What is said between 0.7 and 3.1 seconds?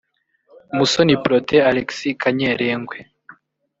Musoni Protais Alexis Kanyerengwe